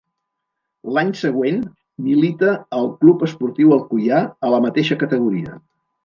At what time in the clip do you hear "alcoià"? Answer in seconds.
3.75-4.23